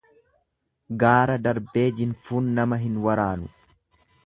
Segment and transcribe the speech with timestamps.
[1.03, 3.55] Gaara darbeejinfuun nama hin waraanu.